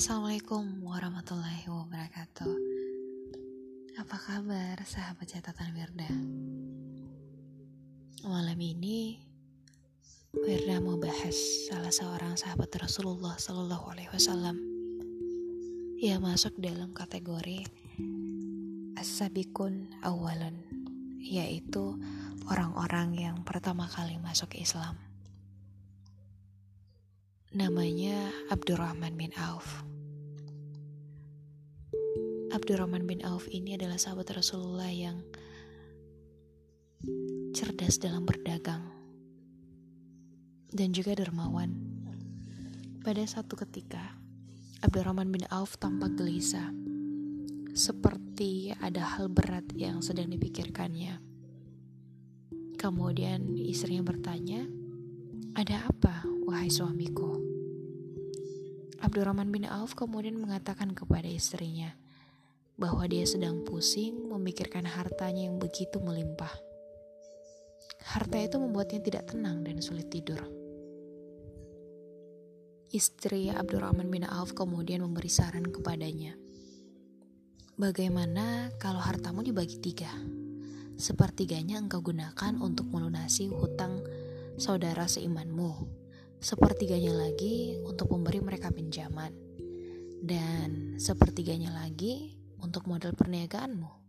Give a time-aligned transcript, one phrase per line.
[0.00, 2.48] Assalamualaikum warahmatullahi wabarakatuh
[4.00, 6.08] Apa kabar sahabat catatan Wirda?
[8.24, 9.20] Malam ini
[10.32, 11.36] Wirda mau bahas
[11.68, 14.56] salah seorang sahabat Rasulullah Sallallahu Alaihi Wasallam
[16.00, 17.68] Ia masuk dalam kategori
[18.96, 20.64] As-Sabikun Awalun
[21.20, 22.00] Yaitu
[22.48, 24.96] orang-orang yang pertama kali masuk Islam
[27.50, 29.82] Namanya Abdurrahman bin Auf.
[32.70, 35.26] Abdurrahman bin Auf ini adalah sahabat Rasulullah yang
[37.50, 38.86] cerdas dalam berdagang
[40.70, 41.74] dan juga dermawan.
[43.02, 44.14] Pada satu ketika,
[44.86, 46.70] Abdurrahman bin Auf tampak gelisah,
[47.74, 51.18] seperti ada hal berat yang sedang dipikirkannya.
[52.78, 54.62] Kemudian istrinya bertanya,
[55.58, 57.34] "Ada apa, wahai suamiku?"
[59.02, 61.98] Abdurrahman bin Auf kemudian mengatakan kepada istrinya
[62.80, 66.50] bahwa dia sedang pusing memikirkan hartanya yang begitu melimpah.
[68.00, 70.40] Harta itu membuatnya tidak tenang dan sulit tidur.
[72.90, 76.34] Istri Abdurrahman bin Auf kemudian memberi saran kepadanya.
[77.76, 80.10] Bagaimana kalau hartamu dibagi tiga?
[80.96, 84.00] Sepertiganya engkau gunakan untuk melunasi hutang
[84.56, 86.00] saudara seimanmu
[86.40, 89.30] sepertiganya lagi untuk memberi mereka pinjaman,
[90.24, 94.00] dan sepertiganya lagi untuk modal perniagaanmu.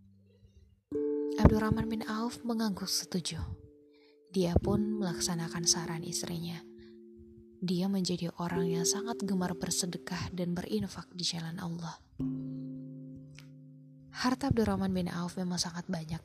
[1.42, 3.40] Abdurrahman bin Auf mengangguk setuju.
[4.32, 6.60] Dia pun melaksanakan saran istrinya.
[7.64, 11.96] Dia menjadi orang yang sangat gemar bersedekah dan berinfak di jalan Allah.
[14.12, 16.22] Harta Abdurrahman bin Auf memang sangat banyak.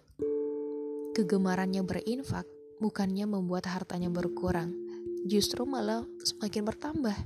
[1.17, 2.45] Kegemarannya berinfak
[2.83, 4.75] bukannya membuat hartanya berkurang,
[5.25, 7.17] justru malah semakin bertambah.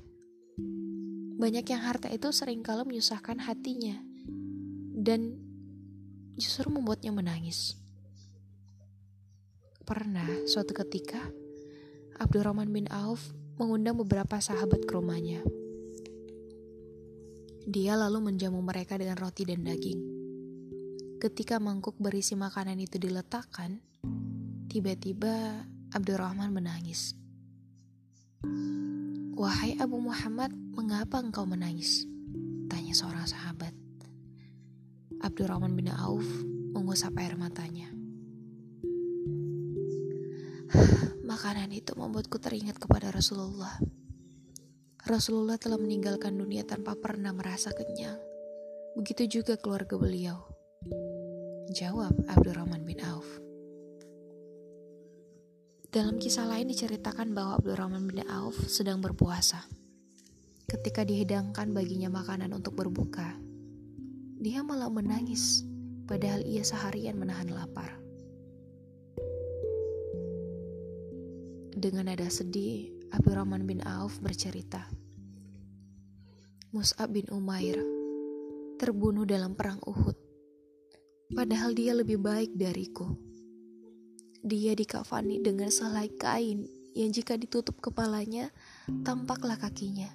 [1.41, 4.10] Banyak yang harta itu sering kalau menyusahkan hatinya
[5.01, 5.41] dan
[6.37, 7.81] justru membuatnya menangis.
[9.89, 11.19] Pernah suatu ketika
[12.21, 15.41] Abdurrahman bin Auf mengundang beberapa sahabat ke rumahnya.
[17.65, 20.01] Dia lalu menjamu mereka dengan roti dan daging.
[21.21, 23.81] Ketika mangkuk berisi makanan itu diletakkan,
[24.69, 27.17] tiba-tiba Abdurrahman menangis.
[29.37, 32.05] Wahai Abu Muhammad, mengapa engkau menangis?
[32.69, 33.80] Tanya seorang sahabat.
[35.21, 36.25] Abdurrahman bin Auf
[36.73, 37.93] mengusap air matanya.
[41.31, 43.77] Makanan itu membuatku teringat kepada Rasulullah.
[45.05, 48.17] Rasulullah telah meninggalkan dunia tanpa pernah merasa kenyang.
[48.97, 50.41] Begitu juga keluarga beliau.
[51.69, 53.29] Jawab Abdurrahman bin Auf.
[55.93, 59.69] Dalam kisah lain diceritakan bahwa Abdurrahman bin Auf sedang berpuasa.
[60.65, 63.50] Ketika dihidangkan baginya makanan untuk berbuka,
[64.41, 65.69] dia malah menangis,
[66.09, 68.01] padahal ia seharian menahan lapar.
[71.77, 74.89] Dengan nada sedih, Abdurrahman bin Auf bercerita,
[76.73, 77.85] Mus'ab bin Umair
[78.81, 80.17] terbunuh dalam perang Uhud,
[81.37, 83.13] padahal dia lebih baik dariku.
[84.41, 86.65] Dia dikafani dengan selai kain
[86.97, 88.49] yang jika ditutup kepalanya,
[89.05, 90.09] tampaklah kakinya.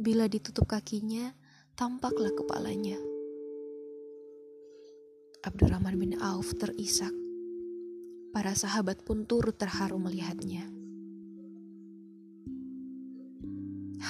[0.00, 1.36] Bila ditutup kakinya,
[1.76, 3.15] tampaklah kepalanya.
[5.46, 7.14] Abdurrahman bin Auf terisak.
[8.34, 10.66] Para sahabat pun turut terharu melihatnya.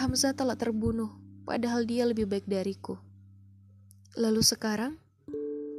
[0.00, 1.12] Hamzah telah terbunuh,
[1.44, 2.96] padahal dia lebih baik dariku.
[4.16, 4.96] Lalu sekarang,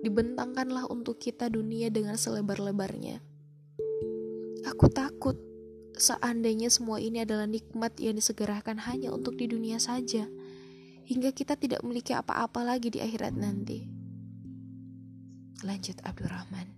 [0.05, 3.17] dibentangkanlah untuk kita dunia dengan selebar-lebarnya
[4.69, 5.41] Aku takut
[5.97, 10.29] seandainya semua ini adalah nikmat yang disegerakan hanya untuk di dunia saja,
[11.09, 13.96] hingga kita tidak memiliki apa-apa lagi di akhirat nanti.
[15.65, 16.69] Lanjut Abdurrahman.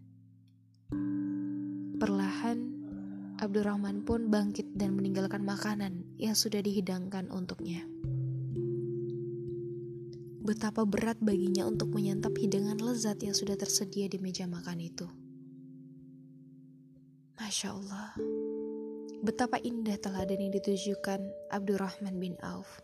[2.00, 2.57] Perlahan,
[3.35, 7.83] Abdurrahman pun bangkit dan meninggalkan makanan yang sudah dihidangkan untuknya.
[10.39, 15.12] Betapa berat baginya untuk menyantap hidangan lezat yang sudah tersedia di meja makan itu.
[17.36, 18.15] Masya Allah,
[19.19, 21.19] betapa indah teladan yang ditujukan
[21.51, 22.80] Abdurrahman bin Auf.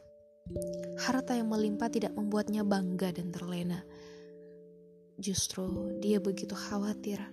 [1.00, 3.80] Harta yang melimpah tidak membuatnya bangga dan terlena.
[5.16, 7.24] Justru dia begitu khawatir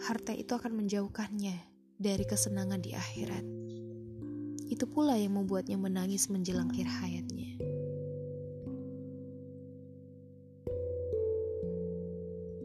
[0.00, 1.56] harta itu akan menjauhkannya
[2.00, 3.44] dari kesenangan di akhirat.
[4.72, 7.60] Itu pula yang membuatnya menangis menjelang akhir hayatnya.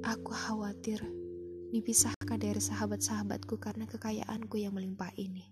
[0.05, 1.01] Aku khawatir
[1.75, 5.43] dipisahkan dari sahabat-sahabatku karena kekayaanku yang melimpah ini.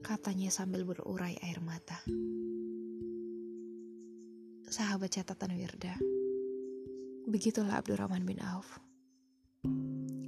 [0.00, 2.00] Katanya sambil berurai air mata.
[4.70, 5.98] Sahabat catatan Wirda.
[7.26, 8.78] Begitulah Abdurrahman bin Auf.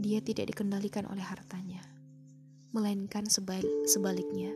[0.03, 1.79] Dia tidak dikendalikan oleh hartanya,
[2.75, 4.51] melainkan sebal sebaliknya.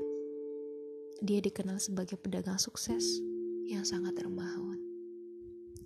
[1.23, 3.23] Dia dikenal sebagai pedagang sukses
[3.71, 4.83] yang sangat dermawan.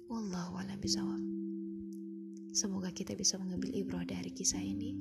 [0.09, 1.21] Wallahu a'lam bishawab.
[2.57, 4.97] Semoga kita bisa mengambil ibrah dari kisah ini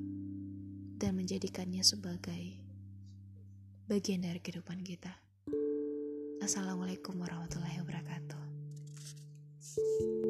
[0.99, 2.59] dan menjadikannya sebagai
[3.87, 5.15] bagian dari kehidupan kita.
[6.43, 8.48] Assalamualaikum warahmatullahi wabarakatuh.
[9.79, 10.28] Thank you.